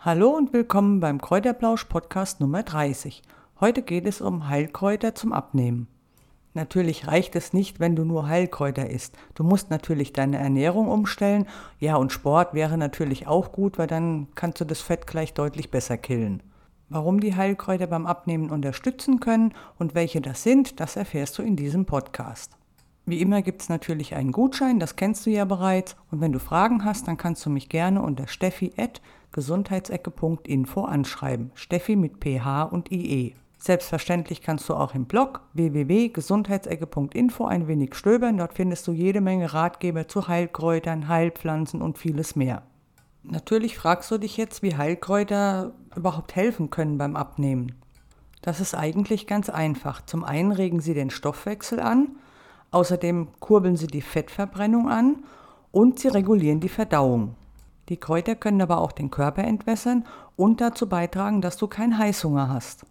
Hallo 0.00 0.30
und 0.30 0.52
willkommen 0.52 1.00
beim 1.00 1.20
Kräuterblausch 1.20 1.86
Podcast 1.86 2.38
Nummer 2.38 2.62
30. 2.62 3.20
Heute 3.58 3.82
geht 3.82 4.06
es 4.06 4.20
um 4.20 4.48
Heilkräuter 4.48 5.16
zum 5.16 5.32
Abnehmen. 5.32 5.88
Natürlich 6.54 7.08
reicht 7.08 7.34
es 7.34 7.52
nicht, 7.52 7.80
wenn 7.80 7.96
du 7.96 8.04
nur 8.04 8.28
Heilkräuter 8.28 8.88
isst. 8.88 9.16
Du 9.34 9.42
musst 9.42 9.70
natürlich 9.70 10.12
deine 10.12 10.38
Ernährung 10.38 10.86
umstellen. 10.86 11.48
Ja, 11.80 11.96
und 11.96 12.12
Sport 12.12 12.54
wäre 12.54 12.78
natürlich 12.78 13.26
auch 13.26 13.50
gut, 13.50 13.76
weil 13.76 13.88
dann 13.88 14.28
kannst 14.36 14.60
du 14.60 14.64
das 14.64 14.80
Fett 14.80 15.08
gleich 15.08 15.34
deutlich 15.34 15.72
besser 15.72 15.96
killen. 15.96 16.44
Warum 16.88 17.18
die 17.18 17.34
Heilkräuter 17.34 17.88
beim 17.88 18.06
Abnehmen 18.06 18.50
unterstützen 18.50 19.18
können 19.18 19.52
und 19.80 19.96
welche 19.96 20.20
das 20.20 20.44
sind, 20.44 20.78
das 20.78 20.94
erfährst 20.94 21.36
du 21.38 21.42
in 21.42 21.56
diesem 21.56 21.86
Podcast. 21.86 22.52
Wie 23.04 23.20
immer 23.20 23.42
gibt 23.42 23.62
es 23.62 23.68
natürlich 23.68 24.14
einen 24.14 24.30
Gutschein, 24.30 24.78
das 24.78 24.94
kennst 24.94 25.26
du 25.26 25.30
ja 25.30 25.44
bereits. 25.44 25.96
Und 26.12 26.20
wenn 26.20 26.30
du 26.30 26.38
Fragen 26.38 26.84
hast, 26.84 27.08
dann 27.08 27.16
kannst 27.16 27.44
du 27.44 27.50
mich 27.50 27.68
gerne 27.68 28.00
unter 28.00 28.28
steffi.gesundheitsecke.info 29.30 30.84
anschreiben. 30.84 31.50
Steffi 31.54 31.96
mit 31.96 32.20
PH 32.20 32.64
und 32.64 32.90
IE. 32.90 33.34
Selbstverständlich 33.58 34.40
kannst 34.40 34.68
du 34.68 34.74
auch 34.74 34.94
im 34.94 35.06
Blog 35.06 35.40
www.gesundheitsecke.info 35.54 37.44
ein 37.44 37.66
wenig 37.68 37.94
stöbern. 37.94 38.36
Dort 38.38 38.54
findest 38.54 38.86
du 38.86 38.92
jede 38.92 39.20
Menge 39.20 39.52
Ratgeber 39.52 40.06
zu 40.08 40.28
Heilkräutern, 40.28 41.08
Heilpflanzen 41.08 41.82
und 41.82 41.98
vieles 41.98 42.36
mehr. 42.36 42.62
Natürlich 43.24 43.76
fragst 43.76 44.10
du 44.10 44.18
dich 44.18 44.36
jetzt, 44.36 44.62
wie 44.62 44.76
Heilkräuter 44.76 45.72
überhaupt 45.96 46.36
helfen 46.36 46.70
können 46.70 46.98
beim 46.98 47.16
Abnehmen. 47.16 47.74
Das 48.42 48.60
ist 48.60 48.74
eigentlich 48.74 49.26
ganz 49.26 49.50
einfach. 49.50 50.04
Zum 50.06 50.24
einen 50.24 50.52
regen 50.52 50.80
sie 50.80 50.94
den 50.94 51.10
Stoffwechsel 51.10 51.80
an, 51.80 52.16
Außerdem 52.70 53.28
kurbeln 53.40 53.76
sie 53.76 53.86
die 53.86 54.02
Fettverbrennung 54.02 54.88
an 54.88 55.24
und 55.72 55.98
sie 55.98 56.08
regulieren 56.08 56.60
die 56.60 56.68
Verdauung. 56.68 57.34
Die 57.88 57.96
Kräuter 57.96 58.34
können 58.34 58.60
aber 58.60 58.78
auch 58.78 58.92
den 58.92 59.10
Körper 59.10 59.44
entwässern 59.44 60.04
und 60.36 60.60
dazu 60.60 60.88
beitragen, 60.88 61.40
dass 61.40 61.56
du 61.56 61.66
keinen 61.66 61.98
Heißhunger 61.98 62.48
hast. 62.48 62.84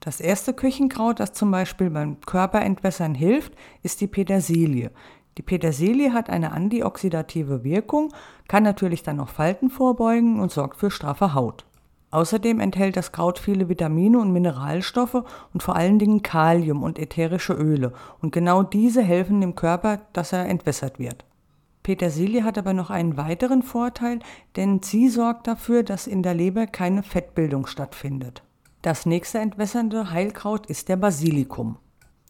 Das 0.00 0.20
erste 0.20 0.52
Küchenkraut, 0.52 1.20
das 1.20 1.32
zum 1.32 1.52
Beispiel 1.52 1.88
beim 1.88 2.20
Körperentwässern 2.20 3.14
hilft, 3.14 3.52
ist 3.84 4.00
die 4.00 4.08
Petersilie. 4.08 4.90
Die 5.38 5.42
Petersilie 5.42 6.12
hat 6.12 6.28
eine 6.28 6.52
antioxidative 6.52 7.62
Wirkung, 7.62 8.12
kann 8.48 8.64
natürlich 8.64 9.04
dann 9.04 9.16
noch 9.16 9.28
Falten 9.28 9.70
vorbeugen 9.70 10.40
und 10.40 10.50
sorgt 10.50 10.76
für 10.76 10.90
straffe 10.90 11.34
Haut. 11.34 11.64
Außerdem 12.10 12.60
enthält 12.60 12.96
das 12.96 13.12
Kraut 13.12 13.38
viele 13.38 13.70
Vitamine 13.70 14.18
und 14.18 14.32
Mineralstoffe 14.32 15.24
und 15.54 15.62
vor 15.62 15.76
allen 15.76 15.98
Dingen 15.98 16.22
Kalium 16.22 16.82
und 16.82 16.98
ätherische 16.98 17.54
Öle. 17.54 17.94
Und 18.20 18.32
genau 18.32 18.62
diese 18.62 19.02
helfen 19.02 19.40
dem 19.40 19.54
Körper, 19.54 20.00
dass 20.12 20.32
er 20.32 20.46
entwässert 20.46 20.98
wird. 20.98 21.24
Petersilie 21.82 22.44
hat 22.44 22.58
aber 22.58 22.74
noch 22.74 22.90
einen 22.90 23.16
weiteren 23.16 23.62
Vorteil, 23.62 24.20
denn 24.56 24.82
sie 24.82 25.08
sorgt 25.08 25.46
dafür, 25.46 25.82
dass 25.82 26.06
in 26.06 26.22
der 26.22 26.34
Leber 26.34 26.66
keine 26.66 27.02
Fettbildung 27.02 27.66
stattfindet. 27.66 28.42
Das 28.82 29.06
nächste 29.06 29.38
entwässernde 29.38 30.10
Heilkraut 30.10 30.66
ist 30.66 30.88
der 30.88 30.96
Basilikum. 30.96 31.78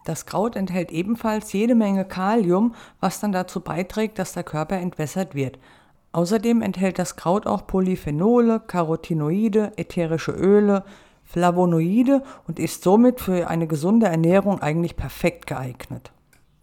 Das 0.04 0.26
Kraut 0.26 0.56
enthält 0.56 0.90
ebenfalls 0.90 1.52
jede 1.52 1.74
Menge 1.74 2.04
Kalium, 2.04 2.74
was 2.98 3.20
dann 3.20 3.32
dazu 3.32 3.60
beiträgt, 3.60 4.18
dass 4.18 4.32
der 4.32 4.42
Körper 4.42 4.76
entwässert 4.76 5.34
wird. 5.34 5.58
Außerdem 6.12 6.60
enthält 6.60 6.98
das 6.98 7.16
Kraut 7.16 7.46
auch 7.46 7.66
Polyphenole, 7.66 8.60
Carotinoide, 8.60 9.72
ätherische 9.76 10.32
Öle, 10.32 10.84
Flavonoide 11.24 12.22
und 12.46 12.58
ist 12.58 12.82
somit 12.82 13.20
für 13.20 13.48
eine 13.48 13.66
gesunde 13.66 14.06
Ernährung 14.06 14.60
eigentlich 14.60 14.96
perfekt 14.96 15.46
geeignet. 15.46 16.12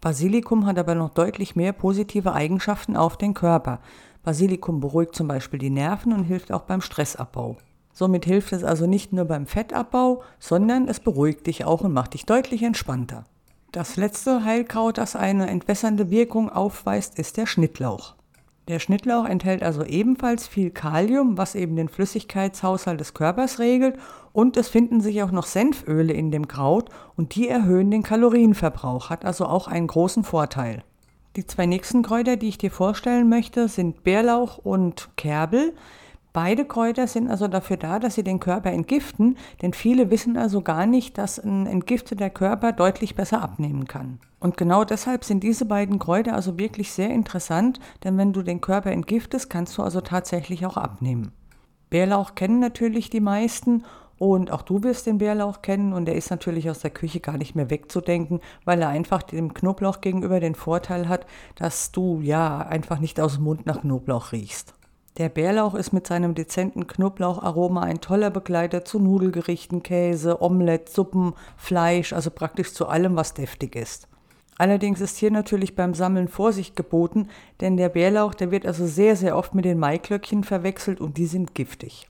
Basilikum 0.02 0.66
hat 0.66 0.80
aber 0.80 0.96
noch 0.96 1.10
deutlich 1.10 1.56
mehr 1.56 1.74
positive 1.74 2.34
Eigenschaften 2.34 2.96
auf 2.96 3.18
den 3.18 3.34
Körper. 3.34 3.80
Basilikum 4.24 4.80
beruhigt 4.80 5.16
zum 5.16 5.28
Beispiel 5.28 5.60
die 5.60 5.70
Nerven 5.70 6.14
und 6.14 6.24
hilft 6.24 6.52
auch 6.52 6.62
beim 6.62 6.82
Stressabbau. 6.82 7.58
Somit 7.92 8.26
hilft 8.26 8.54
es 8.54 8.64
also 8.64 8.88
nicht 8.88 9.12
nur 9.12 9.26
beim 9.26 9.46
Fettabbau, 9.46 10.24
sondern 10.40 10.88
es 10.88 11.02
beruhigt 11.02 11.48
dich 11.48 11.66
auch 11.66 11.82
und 11.82 11.94
macht 11.94 12.14
dich 12.14 12.26
deutlich 12.26 12.64
entspannter. 12.64 13.26
Das 13.72 13.98
letzte 13.98 14.46
Heilkraut, 14.46 14.98
das 14.98 15.16
eine 15.16 15.48
entwässernde 15.48 16.10
Wirkung 16.10 16.50
aufweist, 16.50 17.20
ist 17.20 17.38
der 17.38 17.46
Schnittlauch. 17.46 18.16
Der 18.70 18.78
Schnittlauch 18.78 19.26
enthält 19.26 19.64
also 19.64 19.84
ebenfalls 19.84 20.48
viel 20.48 20.70
Kalium, 20.70 21.40
was 21.40 21.56
eben 21.56 21.76
den 21.76 21.90
Flüssigkeitshaushalt 21.90 23.00
des 23.00 23.16
Körpers 23.16 23.58
regelt 23.58 23.98
und 24.32 24.58
es 24.58 24.70
finden 24.70 25.02
sich 25.02 25.24
auch 25.24 25.32
noch 25.32 25.48
Senföle 25.48 26.14
in 26.14 26.30
dem 26.30 26.48
Kraut 26.48 26.90
und 27.16 27.34
die 27.34 27.50
erhöhen 27.50 27.90
den 27.90 28.04
Kalorienverbrauch, 28.04 29.10
hat 29.10 29.26
also 29.26 29.48
auch 29.48 29.68
einen 29.68 29.88
großen 29.88 30.24
Vorteil. 30.24 30.84
Die 31.36 31.48
zwei 31.48 31.66
nächsten 31.66 32.04
Kräuter, 32.04 32.38
die 32.38 32.50
ich 32.50 32.60
dir 32.60 32.70
vorstellen 32.70 33.28
möchte, 33.28 33.70
sind 33.70 34.04
Bärlauch 34.04 34.60
und 34.60 35.10
Kerbel. 35.16 35.74
Beide 36.32 36.66
Kräuter 36.66 37.08
sind 37.08 37.28
also 37.30 37.48
dafür 37.48 37.78
da, 37.78 37.98
dass 37.98 38.16
sie 38.16 38.24
den 38.24 38.40
Körper 38.40 38.72
entgiften, 38.72 39.38
denn 39.62 39.74
viele 39.74 40.12
wissen 40.12 40.38
also 40.38 40.62
gar 40.62 40.86
nicht, 40.86 41.18
dass 41.18 41.40
ein 41.40 41.66
entgifteter 41.66 42.30
Körper 42.30 42.72
deutlich 42.72 43.16
besser 43.16 43.42
abnehmen 43.42 43.88
kann. 43.88 44.20
Und 44.40 44.56
genau 44.56 44.86
deshalb 44.86 45.26
sind 45.26 45.44
diese 45.44 45.66
beiden 45.66 45.98
Kräuter 45.98 46.36
also 46.36 46.60
wirklich 46.60 46.92
sehr 46.92 47.10
interessant, 47.10 47.80
denn 48.04 48.18
wenn 48.18 48.32
du 48.32 48.44
den 48.44 48.62
Körper 48.62 48.92
entgiftest, 48.92 49.50
kannst 49.50 49.78
du 49.78 49.82
also 49.82 50.02
tatsächlich 50.02 50.66
auch 50.68 50.78
abnehmen. 50.78 51.32
Bärlauch 51.90 52.36
kennen 52.36 52.60
natürlich 52.60 53.10
die 53.10 53.22
meisten 53.22 53.84
und 54.20 54.52
auch 54.52 54.62
du 54.62 54.84
wirst 54.84 55.08
den 55.08 55.18
Bärlauch 55.18 55.64
kennen 55.64 55.94
und 55.94 56.08
er 56.08 56.16
ist 56.16 56.30
natürlich 56.30 56.70
aus 56.70 56.80
der 56.80 56.92
Küche 56.92 57.22
gar 57.22 57.38
nicht 57.38 57.56
mehr 57.56 57.72
wegzudenken, 57.72 58.40
weil 58.66 58.82
er 58.82 58.90
einfach 58.90 59.24
dem 59.24 59.54
Knoblauch 59.54 60.02
gegenüber 60.02 60.40
den 60.40 60.56
Vorteil 60.56 61.10
hat, 61.10 61.26
dass 61.56 61.92
du 61.92 62.20
ja 62.22 62.60
einfach 62.60 63.00
nicht 63.00 63.20
aus 63.20 63.36
dem 63.36 63.46
Mund 63.46 63.66
nach 63.66 63.82
Knoblauch 63.82 64.32
riechst. 64.32 64.76
Der 65.20 65.28
Bärlauch 65.28 65.76
ist 65.76 65.92
mit 65.92 66.08
seinem 66.08 66.34
dezenten 66.34 66.88
Knoblaucharoma 66.88 67.82
ein 67.82 68.00
toller 68.00 68.30
Begleiter 68.30 68.86
zu 68.86 69.00
Nudelgerichten, 69.00 69.84
Käse, 69.84 70.42
Omelette, 70.42 70.90
Suppen, 70.90 71.34
Fleisch, 71.58 72.14
also 72.14 72.32
praktisch 72.32 72.72
zu 72.72 72.88
allem, 72.88 73.18
was 73.18 73.34
deftig 73.34 73.76
ist. 73.76 74.08
Allerdings 74.58 75.02
ist 75.02 75.18
hier 75.18 75.30
natürlich 75.30 75.76
beim 75.76 75.94
Sammeln 75.94 76.30
Vorsicht 76.30 76.78
geboten, 76.78 77.28
denn 77.60 77.76
der 77.76 77.90
Bärlauch, 77.90 78.34
der 78.34 78.52
wird 78.52 78.66
also 78.66 78.88
sehr, 78.88 79.18
sehr 79.18 79.36
oft 79.36 79.54
mit 79.54 79.66
den 79.66 79.78
Maiklöckchen 79.78 80.46
verwechselt 80.46 81.02
und 81.02 81.18
die 81.18 81.26
sind 81.26 81.54
giftig. 81.54 82.08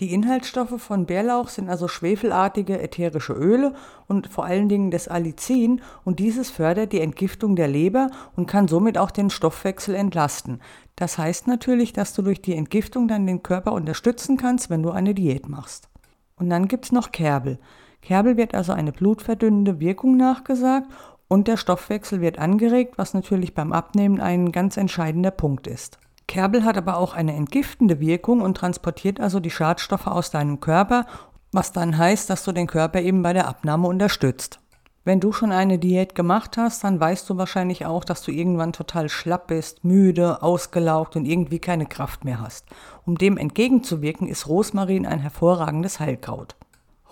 Die 0.00 0.12
Inhaltsstoffe 0.12 0.82
von 0.82 1.06
Bärlauch 1.06 1.48
sind 1.48 1.68
also 1.68 1.86
schwefelartige 1.86 2.82
ätherische 2.82 3.32
Öle 3.32 3.74
und 4.08 4.26
vor 4.26 4.44
allen 4.44 4.68
Dingen 4.68 4.90
das 4.90 5.06
Allicin 5.06 5.82
und 6.04 6.18
dieses 6.18 6.50
fördert 6.50 6.92
die 6.92 7.00
Entgiftung 7.00 7.54
der 7.54 7.68
Leber 7.68 8.10
und 8.34 8.46
kann 8.46 8.66
somit 8.66 8.98
auch 8.98 9.12
den 9.12 9.30
Stoffwechsel 9.30 9.94
entlasten. 9.94 10.60
Das 10.96 11.16
heißt 11.16 11.46
natürlich, 11.46 11.92
dass 11.92 12.12
du 12.12 12.22
durch 12.22 12.42
die 12.42 12.56
Entgiftung 12.56 13.06
dann 13.06 13.24
den 13.24 13.44
Körper 13.44 13.70
unterstützen 13.70 14.36
kannst, 14.36 14.68
wenn 14.68 14.82
du 14.82 14.90
eine 14.90 15.14
Diät 15.14 15.48
machst. 15.48 15.88
Und 16.34 16.50
dann 16.50 16.66
gibt's 16.66 16.90
noch 16.90 17.12
Kerbel. 17.12 17.60
Kerbel 18.02 18.36
wird 18.36 18.52
also 18.52 18.72
eine 18.72 18.90
blutverdünnende 18.90 19.78
Wirkung 19.78 20.16
nachgesagt 20.16 20.90
und 21.28 21.46
der 21.46 21.56
Stoffwechsel 21.56 22.20
wird 22.20 22.40
angeregt, 22.40 22.94
was 22.98 23.14
natürlich 23.14 23.54
beim 23.54 23.72
Abnehmen 23.72 24.20
ein 24.20 24.50
ganz 24.50 24.76
entscheidender 24.76 25.30
Punkt 25.30 25.68
ist. 25.68 26.00
Kerbel 26.26 26.64
hat 26.64 26.76
aber 26.76 26.96
auch 26.96 27.14
eine 27.14 27.34
entgiftende 27.34 28.00
Wirkung 28.00 28.40
und 28.40 28.56
transportiert 28.56 29.20
also 29.20 29.40
die 29.40 29.50
Schadstoffe 29.50 30.06
aus 30.06 30.30
deinem 30.30 30.60
Körper, 30.60 31.06
was 31.52 31.72
dann 31.72 31.96
heißt, 31.96 32.28
dass 32.30 32.44
du 32.44 32.52
den 32.52 32.66
Körper 32.66 33.00
eben 33.00 33.22
bei 33.22 33.32
der 33.32 33.46
Abnahme 33.46 33.88
unterstützt. 33.88 34.58
Wenn 35.06 35.20
du 35.20 35.32
schon 35.32 35.52
eine 35.52 35.78
Diät 35.78 36.14
gemacht 36.14 36.56
hast, 36.56 36.82
dann 36.82 36.98
weißt 36.98 37.28
du 37.28 37.36
wahrscheinlich 37.36 37.84
auch, 37.84 38.04
dass 38.04 38.22
du 38.22 38.32
irgendwann 38.32 38.72
total 38.72 39.10
schlapp 39.10 39.48
bist, 39.48 39.84
müde, 39.84 40.42
ausgelaugt 40.42 41.14
und 41.14 41.26
irgendwie 41.26 41.58
keine 41.58 41.84
Kraft 41.84 42.24
mehr 42.24 42.40
hast. 42.40 42.66
Um 43.04 43.18
dem 43.18 43.36
entgegenzuwirken, 43.36 44.26
ist 44.26 44.48
Rosmarin 44.48 45.04
ein 45.04 45.20
hervorragendes 45.20 46.00
Heilkraut. 46.00 46.56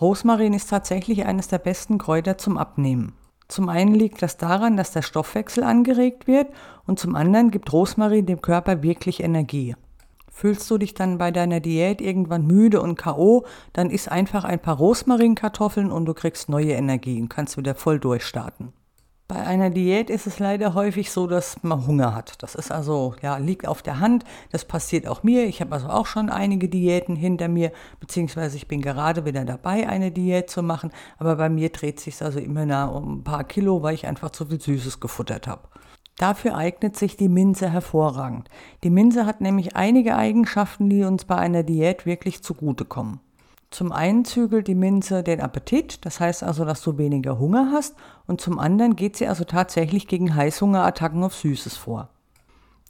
Rosmarin 0.00 0.54
ist 0.54 0.70
tatsächlich 0.70 1.26
eines 1.26 1.48
der 1.48 1.58
besten 1.58 1.98
Kräuter 1.98 2.38
zum 2.38 2.56
Abnehmen. 2.56 3.12
Zum 3.52 3.68
einen 3.68 3.94
liegt 3.94 4.22
das 4.22 4.38
daran, 4.38 4.78
dass 4.78 4.92
der 4.92 5.02
Stoffwechsel 5.02 5.62
angeregt 5.62 6.26
wird 6.26 6.46
und 6.86 6.98
zum 6.98 7.14
anderen 7.14 7.50
gibt 7.50 7.70
Rosmarin 7.70 8.24
dem 8.24 8.40
Körper 8.40 8.82
wirklich 8.82 9.22
Energie. 9.22 9.76
Fühlst 10.30 10.70
du 10.70 10.78
dich 10.78 10.94
dann 10.94 11.18
bei 11.18 11.30
deiner 11.30 11.60
Diät 11.60 12.00
irgendwann 12.00 12.46
müde 12.46 12.80
und 12.80 12.96
KO, 12.96 13.44
dann 13.74 13.90
isst 13.90 14.10
einfach 14.10 14.44
ein 14.44 14.58
paar 14.58 14.78
Rosmarinkartoffeln 14.78 15.92
und 15.92 16.06
du 16.06 16.14
kriegst 16.14 16.48
neue 16.48 16.72
Energie 16.72 17.20
und 17.20 17.28
kannst 17.28 17.58
wieder 17.58 17.74
voll 17.74 18.00
durchstarten. 18.00 18.72
Bei 19.32 19.46
einer 19.46 19.70
Diät 19.70 20.10
ist 20.10 20.26
es 20.26 20.40
leider 20.40 20.74
häufig 20.74 21.10
so, 21.10 21.26
dass 21.26 21.62
man 21.62 21.86
Hunger 21.86 22.14
hat. 22.14 22.42
Das 22.42 22.54
ist 22.54 22.70
also, 22.70 23.14
ja, 23.22 23.38
liegt 23.38 23.66
auf 23.66 23.80
der 23.80 23.98
Hand. 23.98 24.24
Das 24.50 24.66
passiert 24.66 25.08
auch 25.08 25.22
mir. 25.22 25.46
Ich 25.46 25.62
habe 25.62 25.72
also 25.72 25.88
auch 25.88 26.04
schon 26.04 26.28
einige 26.28 26.68
Diäten 26.68 27.16
hinter 27.16 27.48
mir, 27.48 27.72
beziehungsweise 27.98 28.58
ich 28.58 28.68
bin 28.68 28.82
gerade 28.82 29.24
wieder 29.24 29.46
dabei, 29.46 29.88
eine 29.88 30.10
Diät 30.10 30.50
zu 30.50 30.62
machen. 30.62 30.90
Aber 31.16 31.36
bei 31.36 31.48
mir 31.48 31.70
dreht 31.70 31.98
sich 31.98 32.20
also 32.20 32.40
immer 32.40 32.66
nah 32.66 32.84
um 32.84 33.20
ein 33.20 33.24
paar 33.24 33.44
Kilo, 33.44 33.82
weil 33.82 33.94
ich 33.94 34.06
einfach 34.06 34.28
zu 34.32 34.44
viel 34.44 34.60
Süßes 34.60 35.00
gefuttert 35.00 35.46
habe. 35.46 35.66
Dafür 36.18 36.54
eignet 36.54 36.98
sich 36.98 37.16
die 37.16 37.30
Minze 37.30 37.70
hervorragend. 37.70 38.50
Die 38.84 38.90
Minze 38.90 39.24
hat 39.24 39.40
nämlich 39.40 39.76
einige 39.76 40.14
Eigenschaften, 40.14 40.90
die 40.90 41.04
uns 41.04 41.24
bei 41.24 41.36
einer 41.36 41.62
Diät 41.62 42.04
wirklich 42.04 42.42
zugutekommen. 42.42 43.20
Zum 43.72 43.90
einen 43.90 44.26
zügelt 44.26 44.68
die 44.68 44.74
Minze 44.74 45.22
den 45.22 45.40
Appetit, 45.40 46.04
das 46.04 46.20
heißt 46.20 46.42
also, 46.42 46.66
dass 46.66 46.82
du 46.82 46.98
weniger 46.98 47.38
Hunger 47.38 47.70
hast, 47.72 47.96
und 48.26 48.38
zum 48.38 48.58
anderen 48.58 48.96
geht 48.96 49.16
sie 49.16 49.26
also 49.26 49.44
tatsächlich 49.44 50.06
gegen 50.06 50.34
Heißhungerattacken 50.34 51.24
auf 51.24 51.34
Süßes 51.34 51.78
vor. 51.78 52.10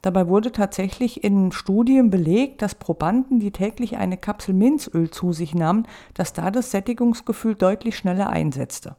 Dabei 0.02 0.26
wurde 0.26 0.50
tatsächlich 0.50 1.22
in 1.22 1.52
Studien 1.52 2.10
belegt, 2.10 2.62
dass 2.62 2.74
Probanden, 2.74 3.38
die 3.38 3.52
täglich 3.52 3.96
eine 3.96 4.16
Kapsel 4.16 4.54
Minzöl 4.54 5.08
zu 5.08 5.32
sich 5.32 5.54
nahmen, 5.54 5.86
dass 6.14 6.32
da 6.32 6.50
das 6.50 6.72
Sättigungsgefühl 6.72 7.54
deutlich 7.54 7.96
schneller 7.96 8.28
einsetzte. 8.28 8.96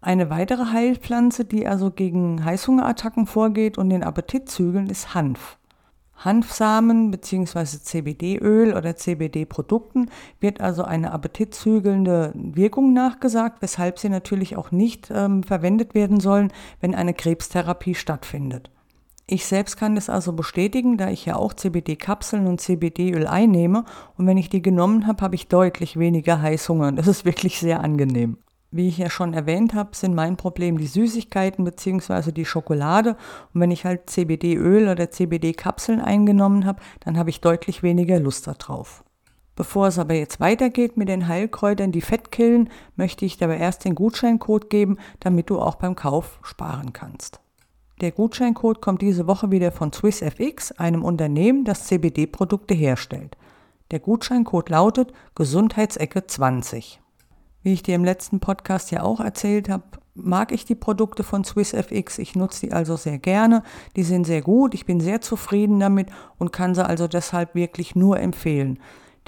Eine 0.00 0.28
weitere 0.28 0.72
Heilpflanze, 0.72 1.44
die 1.44 1.68
also 1.68 1.92
gegen 1.92 2.44
Heißhungerattacken 2.44 3.28
vorgeht 3.28 3.78
und 3.78 3.90
den 3.90 4.02
Appetit 4.02 4.48
zügeln, 4.48 4.88
ist 4.88 5.14
Hanf. 5.14 5.56
Hanfsamen 6.24 7.10
bzw. 7.10 7.64
CBD-Öl 7.64 8.76
oder 8.76 8.96
CBD-Produkten 8.96 10.10
wird 10.40 10.60
also 10.60 10.84
eine 10.84 11.12
appetitzügelnde 11.12 12.32
Wirkung 12.34 12.92
nachgesagt, 12.92 13.62
weshalb 13.62 13.98
sie 13.98 14.08
natürlich 14.08 14.56
auch 14.56 14.70
nicht 14.70 15.10
ähm, 15.14 15.42
verwendet 15.42 15.94
werden 15.94 16.20
sollen, 16.20 16.52
wenn 16.80 16.94
eine 16.94 17.14
Krebstherapie 17.14 17.94
stattfindet. 17.94 18.70
Ich 19.26 19.46
selbst 19.46 19.76
kann 19.76 19.94
das 19.94 20.10
also 20.10 20.32
bestätigen, 20.32 20.98
da 20.98 21.08
ich 21.08 21.24
ja 21.24 21.36
auch 21.36 21.54
CBD-Kapseln 21.54 22.46
und 22.46 22.60
CBD-Öl 22.60 23.26
einnehme 23.26 23.84
und 24.18 24.26
wenn 24.26 24.36
ich 24.36 24.50
die 24.50 24.62
genommen 24.62 25.06
habe, 25.06 25.22
habe 25.22 25.36
ich 25.36 25.48
deutlich 25.48 25.98
weniger 25.98 26.42
Heißhunger 26.42 26.92
das 26.92 27.06
ist 27.06 27.24
wirklich 27.24 27.58
sehr 27.58 27.80
angenehm. 27.80 28.36
Wie 28.74 28.88
ich 28.88 28.96
ja 28.96 29.10
schon 29.10 29.34
erwähnt 29.34 29.74
habe, 29.74 29.94
sind 29.94 30.14
mein 30.14 30.38
Problem 30.38 30.78
die 30.78 30.86
Süßigkeiten 30.86 31.62
bzw. 31.62 32.32
die 32.32 32.46
Schokolade 32.46 33.16
und 33.52 33.60
wenn 33.60 33.70
ich 33.70 33.84
halt 33.84 34.08
CBD-Öl 34.08 34.88
oder 34.88 35.10
CBD-Kapseln 35.10 36.00
eingenommen 36.00 36.64
habe, 36.64 36.82
dann 37.00 37.18
habe 37.18 37.28
ich 37.28 37.42
deutlich 37.42 37.82
weniger 37.82 38.18
Lust 38.18 38.46
darauf. 38.46 39.04
Bevor 39.56 39.88
es 39.88 39.98
aber 39.98 40.14
jetzt 40.14 40.40
weitergeht 40.40 40.96
mit 40.96 41.10
den 41.10 41.28
Heilkräutern, 41.28 41.92
die 41.92 42.00
Fett 42.00 42.32
killen, 42.32 42.70
möchte 42.96 43.26
ich 43.26 43.36
dir 43.36 43.44
aber 43.44 43.58
erst 43.58 43.84
den 43.84 43.94
Gutscheincode 43.94 44.70
geben, 44.70 44.96
damit 45.20 45.50
du 45.50 45.60
auch 45.60 45.74
beim 45.74 45.94
Kauf 45.94 46.38
sparen 46.42 46.94
kannst. 46.94 47.40
Der 48.00 48.10
Gutscheincode 48.10 48.80
kommt 48.80 49.02
diese 49.02 49.26
Woche 49.26 49.50
wieder 49.50 49.70
von 49.70 49.92
SwissFX, 49.92 50.72
einem 50.72 51.04
Unternehmen, 51.04 51.66
das 51.66 51.84
CBD-Produkte 51.84 52.72
herstellt. 52.72 53.36
Der 53.90 54.00
Gutscheincode 54.00 54.70
lautet 54.70 55.12
Gesundheitsecke 55.34 56.26
20. 56.26 57.02
Wie 57.62 57.72
ich 57.72 57.82
dir 57.82 57.94
im 57.94 58.04
letzten 58.04 58.40
Podcast 58.40 58.90
ja 58.90 59.02
auch 59.02 59.20
erzählt 59.20 59.68
habe, 59.68 59.84
mag 60.14 60.52
ich 60.52 60.64
die 60.64 60.74
Produkte 60.74 61.22
von 61.22 61.44
SwissFX. 61.44 62.18
Ich 62.18 62.34
nutze 62.34 62.66
die 62.66 62.72
also 62.72 62.96
sehr 62.96 63.18
gerne. 63.18 63.62
Die 63.96 64.02
sind 64.02 64.26
sehr 64.26 64.42
gut. 64.42 64.74
Ich 64.74 64.84
bin 64.84 65.00
sehr 65.00 65.20
zufrieden 65.20 65.80
damit 65.80 66.08
und 66.38 66.52
kann 66.52 66.74
sie 66.74 66.84
also 66.84 67.06
deshalb 67.06 67.54
wirklich 67.54 67.94
nur 67.94 68.18
empfehlen. 68.18 68.78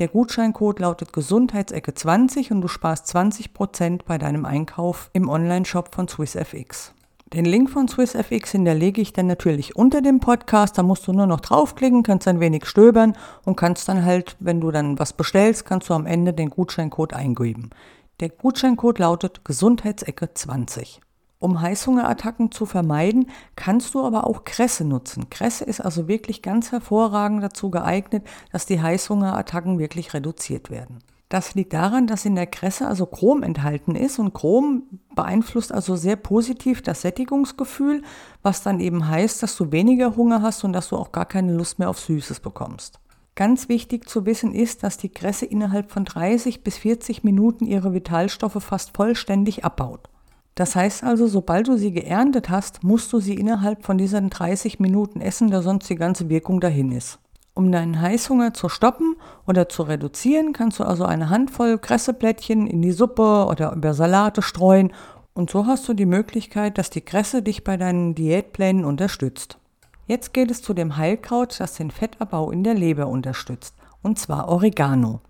Der 0.01 0.09
Gutscheincode 0.09 0.81
lautet 0.81 1.13
Gesundheitsecke 1.13 1.95
20 1.95 2.51
und 2.51 2.61
du 2.61 2.67
sparst 2.67 3.15
20% 3.15 4.01
bei 4.05 4.19
deinem 4.19 4.45
Einkauf 4.45 5.11
im 5.13 5.29
Onlineshop 5.29 5.95
von 5.95 6.09
SwissFX. 6.09 6.93
Den 7.33 7.45
Link 7.45 7.71
von 7.71 7.87
SwissFX 7.87 8.51
hinterlege 8.51 9.01
ich 9.01 9.13
dann 9.13 9.29
natürlich 9.29 9.77
unter 9.77 10.03
dem 10.03 10.19
Podcast. 10.19 10.77
Da 10.77 10.83
musst 10.83 11.07
du 11.07 11.13
nur 11.13 11.27
noch 11.27 11.41
draufklicken, 11.41 12.03
kannst 12.03 12.27
ein 12.27 12.41
wenig 12.41 12.67
stöbern 12.67 13.17
und 13.45 13.57
kannst 13.57 13.89
dann 13.89 14.05
halt, 14.05 14.37
wenn 14.41 14.61
du 14.61 14.73
dann 14.73 14.99
was 14.99 15.13
bestellst, 15.13 15.65
kannst 15.65 15.89
du 15.89 15.95
am 15.95 16.07
Ende 16.07 16.33
den 16.33 16.51
Gutscheincode 16.51 17.15
eingeben. 17.15 17.71
Der 18.21 18.29
Gutscheincode 18.29 19.01
lautet 19.01 19.45
Gesundheitsecke 19.45 20.33
20. 20.33 21.01
Um 21.41 21.61
Heißhungerattacken 21.61 22.53
zu 22.53 22.65
vermeiden, 22.65 23.29
kannst 23.57 23.93
du 23.95 24.05
aber 24.05 24.25
auch 24.25 24.45
Kresse 24.45 24.85
nutzen. 24.85 25.31
Kresse 25.31 25.65
ist 25.65 25.81
also 25.81 26.07
wirklich 26.07 26.41
ganz 26.41 26.71
hervorragend 26.71 27.43
dazu 27.43 27.73
geeignet, 27.73 28.25
dass 28.53 28.67
die 28.67 28.81
Heißhungerattacken 28.81 29.81
wirklich 29.81 30.15
reduziert 30.15 30.71
werden. 30.71 31.01
Das 31.29 31.57
liegt 31.57 31.73
daran, 31.73 32.07
dass 32.07 32.25
in 32.25 32.37
der 32.37 32.47
Kresse 32.47 32.87
also 32.87 33.05
Chrom 33.07 33.43
enthalten 33.43 33.97
ist 33.97 34.21
und 34.21 34.33
Chrom 34.33 34.85
beeinflusst 35.17 35.73
also 35.73 35.97
sehr 35.97 36.15
positiv 36.15 36.83
das 36.83 37.03
Sättigungsgefühl, 37.03 38.03
was 38.43 38.63
dann 38.63 38.79
eben 38.79 39.09
heißt, 39.09 39.43
dass 39.43 39.57
du 39.57 39.73
weniger 39.73 40.15
Hunger 40.15 40.41
hast 40.41 40.63
und 40.63 40.73
dass 40.73 40.91
du 40.91 40.97
auch 40.97 41.11
gar 41.11 41.27
keine 41.27 41.53
Lust 41.53 41.81
mehr 41.81 41.91
auf 41.91 41.99
Süßes 41.99 42.39
bekommst. 42.39 43.01
Ganz 43.37 43.69
wichtig 43.69 44.09
zu 44.09 44.27
wissen 44.27 44.55
ist, 44.55 44.85
dass 44.85 44.97
die 44.97 45.09
Kresse 45.09 45.45
innerhalb 45.45 45.91
von 45.91 46.05
30 46.05 46.63
bis 46.63 46.79
40 46.79 47.25
Minuten 47.25 47.67
ihre 47.67 47.93
Vitalstoffe 47.93 48.63
fast 48.63 48.97
vollständig 48.97 49.65
abbaut. 49.65 50.09
Das 50.55 50.77
heißt 50.77 51.03
also, 51.03 51.27
sobald 51.27 51.67
du 51.67 51.77
sie 51.77 51.91
geerntet 51.91 52.49
hast, 52.49 52.85
musst 52.85 53.13
du 53.13 53.19
sie 53.19 53.35
innerhalb 53.35 53.85
von 53.85 53.99
diesen 53.99 54.31
30 54.31 54.79
Minuten 54.79 55.21
essen, 55.21 55.51
da 55.51 55.63
sonst 55.63 55.91
die 55.91 55.97
ganze 55.97 56.29
Wirkung 56.29 56.61
dahin 56.61 56.93
ist. 56.93 57.19
Um 57.55 57.73
deinen 57.73 58.01
Heißhunger 58.01 58.55
zu 58.55 58.69
stoppen 58.69 59.17
oder 59.47 59.69
zu 59.69 59.83
reduzieren, 59.83 60.53
kannst 60.53 60.79
du 60.79 60.85
also 60.85 61.05
eine 61.05 61.31
Handvoll 61.31 61.79
Kresseblättchen 61.79 62.69
in 62.69 62.83
die 62.83 62.93
Suppe 62.93 63.47
oder 63.49 63.73
über 63.73 63.95
Salate 63.95 64.43
streuen 64.43 64.93
und 65.35 65.51
so 65.51 65.67
hast 65.67 65.89
du 65.89 65.95
die 65.95 66.07
Möglichkeit, 66.07 66.79
dass 66.79 66.91
die 66.91 67.01
Kresse 67.01 67.43
dich 67.43 67.65
bei 67.65 67.77
deinen 67.77 68.15
Diätplänen 68.15 68.85
unterstützt. 68.85 69.59
Jetzt 70.07 70.35
geht 70.35 70.51
es 70.51 70.61
zu 70.61 70.75
dem 70.75 70.99
Heilkraut, 70.99 71.59
das 71.59 71.75
den 71.75 71.91
Fettabbau 71.91 72.51
in 72.51 72.63
der 72.63 72.75
Leber 72.75 73.07
unterstützt, 73.07 73.75
und 74.03 74.19
zwar 74.19 74.49
Oregano. 74.49 75.21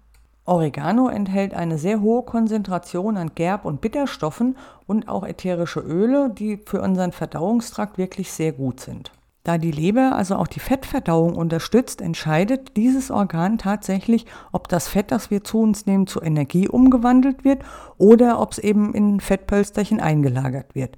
Oregano 0.47 1.09
enthält 1.09 1.55
eine 1.55 1.79
sehr 1.79 2.01
hohe 2.01 2.23
Konzentration 2.23 3.17
an 3.17 3.31
Gerb- 3.37 3.65
und 3.65 3.81
Bitterstoffen 3.81 4.57
und 4.87 5.09
auch 5.09 5.25
ätherische 5.25 5.81
Öle, 5.81 6.29
die 6.29 6.59
für 6.59 6.83
unseren 6.83 7.13
Verdauungstrakt 7.13 7.99
wirklich 7.99 8.33
sehr 8.33 8.53
gut 8.53 8.81
sind. 8.81 9.13
Da 9.45 9.59
die 9.59 9.71
Leber 9.71 10.17
also 10.17 10.37
auch 10.37 10.47
die 10.49 10.61
Fettverdauung 10.61 11.37
unterstützt, 11.37 12.01
entscheidet 12.01 12.77
dieses 12.77 13.11
Organ 13.11 13.59
tatsächlich, 13.59 14.27
ob 14.53 14.69
das 14.69 14.89
Fett, 14.89 15.13
das 15.13 15.31
wir 15.31 15.45
zu 15.45 15.61
uns 15.61 15.87
nehmen, 15.87 16.07
zu 16.07 16.21
Energie 16.21 16.67
umgewandelt 16.67 17.45
wird 17.45 17.63
oder 17.97 18.41
ob 18.41 18.53
es 18.53 18.59
eben 18.59 18.93
in 18.95 19.21
Fettpölsterchen 19.21 20.01
eingelagert 20.01 20.75
wird. 20.75 20.97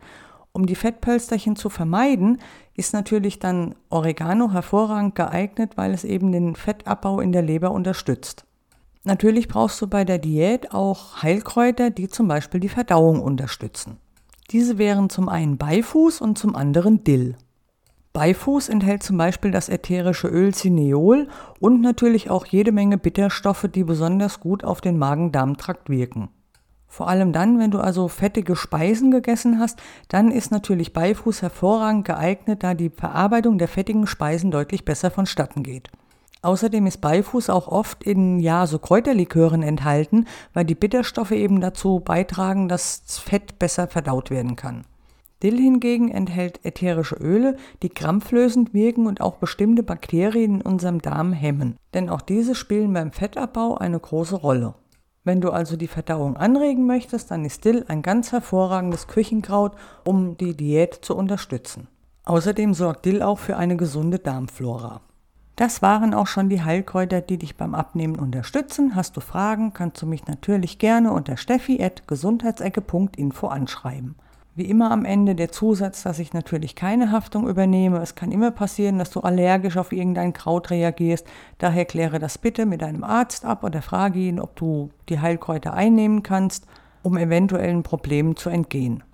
Um 0.56 0.64
die 0.64 0.74
Fettpölsterchen 0.74 1.54
zu 1.54 1.68
vermeiden, 1.68 2.38
ist 2.72 2.94
natürlich 2.94 3.38
dann 3.38 3.74
Oregano 3.90 4.52
hervorragend 4.52 5.14
geeignet, 5.14 5.76
weil 5.76 5.92
es 5.92 6.02
eben 6.02 6.32
den 6.32 6.56
Fettabbau 6.56 7.20
in 7.20 7.30
der 7.30 7.42
Leber 7.42 7.72
unterstützt. 7.72 8.46
Natürlich 9.04 9.48
brauchst 9.48 9.82
du 9.82 9.86
bei 9.86 10.06
der 10.06 10.16
Diät 10.16 10.72
auch 10.72 11.22
Heilkräuter, 11.22 11.90
die 11.90 12.08
zum 12.08 12.26
Beispiel 12.26 12.58
die 12.58 12.70
Verdauung 12.70 13.20
unterstützen. 13.20 13.98
Diese 14.50 14.78
wären 14.78 15.10
zum 15.10 15.28
einen 15.28 15.58
Beifuß 15.58 16.22
und 16.22 16.38
zum 16.38 16.56
anderen 16.56 17.04
Dill. 17.04 17.36
Beifuß 18.14 18.70
enthält 18.70 19.02
zum 19.02 19.18
Beispiel 19.18 19.50
das 19.50 19.68
ätherische 19.68 20.28
Öl 20.28 20.54
Cineol 20.54 21.28
und 21.60 21.82
natürlich 21.82 22.30
auch 22.30 22.46
jede 22.46 22.72
Menge 22.72 22.96
Bitterstoffe, 22.96 23.68
die 23.74 23.84
besonders 23.84 24.40
gut 24.40 24.64
auf 24.64 24.80
den 24.80 24.96
Magen-Darm-Trakt 24.96 25.90
wirken. 25.90 26.30
Vor 26.88 27.08
allem 27.08 27.32
dann, 27.32 27.58
wenn 27.58 27.70
du 27.70 27.78
also 27.78 28.08
fettige 28.08 28.56
Speisen 28.56 29.10
gegessen 29.10 29.58
hast, 29.58 29.78
dann 30.08 30.30
ist 30.30 30.50
natürlich 30.50 30.92
Beifuß 30.92 31.42
hervorragend 31.42 32.06
geeignet, 32.06 32.62
da 32.62 32.74
die 32.74 32.90
Verarbeitung 32.90 33.58
der 33.58 33.68
fettigen 33.68 34.06
Speisen 34.06 34.50
deutlich 34.50 34.84
besser 34.84 35.10
vonstatten 35.10 35.62
geht. 35.62 35.90
Außerdem 36.42 36.86
ist 36.86 37.00
Beifuß 37.00 37.50
auch 37.50 37.66
oft 37.66 38.04
in 38.04 38.38
ja 38.38 38.66
so 38.66 38.78
Kräuterlikören 38.78 39.62
enthalten, 39.62 40.26
weil 40.54 40.64
die 40.64 40.76
Bitterstoffe 40.76 41.32
eben 41.32 41.60
dazu 41.60 42.00
beitragen, 42.00 42.68
dass 42.68 43.02
Fett 43.24 43.58
besser 43.58 43.88
verdaut 43.88 44.30
werden 44.30 44.54
kann. 44.54 44.84
Dill 45.42 45.58
hingegen 45.58 46.08
enthält 46.10 46.64
ätherische 46.64 47.16
Öle, 47.16 47.56
die 47.82 47.88
krampflösend 47.88 48.72
wirken 48.72 49.06
und 49.06 49.20
auch 49.20 49.36
bestimmte 49.36 49.82
Bakterien 49.82 50.60
in 50.60 50.62
unserem 50.62 51.02
Darm 51.02 51.32
hemmen. 51.32 51.76
Denn 51.94 52.08
auch 52.08 52.22
diese 52.22 52.54
spielen 52.54 52.92
beim 52.92 53.12
Fettabbau 53.12 53.76
eine 53.76 53.98
große 53.98 54.36
Rolle. 54.36 54.74
Wenn 55.26 55.40
du 55.40 55.50
also 55.50 55.76
die 55.76 55.88
Verdauung 55.88 56.36
anregen 56.36 56.86
möchtest, 56.86 57.32
dann 57.32 57.44
ist 57.44 57.64
Dill 57.64 57.84
ein 57.88 58.02
ganz 58.02 58.30
hervorragendes 58.30 59.08
Küchenkraut, 59.08 59.72
um 60.04 60.36
die 60.36 60.56
Diät 60.56 60.94
zu 60.94 61.16
unterstützen. 61.16 61.88
Außerdem 62.24 62.74
sorgt 62.74 63.06
Dill 63.06 63.22
auch 63.22 63.40
für 63.40 63.56
eine 63.56 63.76
gesunde 63.76 64.20
Darmflora. 64.20 65.00
Das 65.56 65.82
waren 65.82 66.14
auch 66.14 66.28
schon 66.28 66.48
die 66.48 66.62
Heilkräuter, 66.62 67.22
die 67.22 67.38
dich 67.38 67.56
beim 67.56 67.74
Abnehmen 67.74 68.20
unterstützen. 68.20 68.94
Hast 68.94 69.16
du 69.16 69.20
Fragen, 69.20 69.72
kannst 69.72 70.00
du 70.00 70.06
mich 70.06 70.28
natürlich 70.28 70.78
gerne 70.78 71.10
unter 71.10 71.36
steffi.gesundheitsecke.info 71.36 73.48
anschreiben. 73.48 74.14
Wie 74.58 74.64
immer 74.64 74.90
am 74.90 75.04
Ende 75.04 75.34
der 75.34 75.52
Zusatz, 75.52 76.02
dass 76.02 76.18
ich 76.18 76.32
natürlich 76.32 76.74
keine 76.74 77.12
Haftung 77.12 77.46
übernehme. 77.46 77.98
Es 77.98 78.14
kann 78.14 78.32
immer 78.32 78.50
passieren, 78.50 78.98
dass 78.98 79.10
du 79.10 79.20
allergisch 79.20 79.76
auf 79.76 79.92
irgendein 79.92 80.32
Kraut 80.32 80.70
reagierst. 80.70 81.26
Daher 81.58 81.84
kläre 81.84 82.18
das 82.18 82.38
bitte 82.38 82.64
mit 82.64 82.80
deinem 82.80 83.04
Arzt 83.04 83.44
ab 83.44 83.64
oder 83.64 83.82
frage 83.82 84.18
ihn, 84.18 84.40
ob 84.40 84.56
du 84.56 84.88
die 85.10 85.20
Heilkräuter 85.20 85.74
einnehmen 85.74 86.22
kannst, 86.22 86.66
um 87.02 87.18
eventuellen 87.18 87.82
Problemen 87.82 88.34
zu 88.34 88.48
entgehen. 88.48 89.04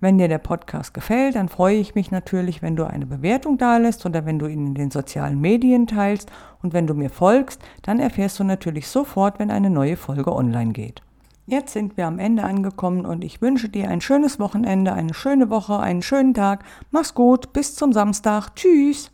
Wenn 0.00 0.18
dir 0.18 0.28
der 0.28 0.36
Podcast 0.36 0.92
gefällt, 0.92 1.34
dann 1.34 1.48
freue 1.48 1.76
ich 1.76 1.94
mich 1.94 2.10
natürlich, 2.10 2.60
wenn 2.60 2.76
du 2.76 2.84
eine 2.84 3.06
Bewertung 3.06 3.56
dalässt 3.56 4.04
oder 4.04 4.26
wenn 4.26 4.38
du 4.38 4.48
ihn 4.48 4.66
in 4.66 4.74
den 4.74 4.90
sozialen 4.90 5.40
Medien 5.40 5.86
teilst. 5.86 6.30
Und 6.60 6.74
wenn 6.74 6.86
du 6.86 6.92
mir 6.92 7.08
folgst, 7.08 7.62
dann 7.80 8.00
erfährst 8.00 8.38
du 8.38 8.44
natürlich 8.44 8.86
sofort, 8.86 9.38
wenn 9.38 9.50
eine 9.50 9.70
neue 9.70 9.96
Folge 9.96 10.30
online 10.36 10.72
geht. 10.72 11.00
Jetzt 11.50 11.72
sind 11.72 11.96
wir 11.96 12.06
am 12.06 12.20
Ende 12.20 12.44
angekommen 12.44 13.04
und 13.04 13.24
ich 13.24 13.42
wünsche 13.42 13.68
dir 13.68 13.88
ein 13.88 14.00
schönes 14.00 14.38
Wochenende, 14.38 14.92
eine 14.92 15.14
schöne 15.14 15.50
Woche, 15.50 15.80
einen 15.80 16.00
schönen 16.00 16.32
Tag. 16.32 16.62
Mach's 16.92 17.12
gut, 17.12 17.52
bis 17.52 17.74
zum 17.74 17.92
Samstag. 17.92 18.54
Tschüss. 18.54 19.10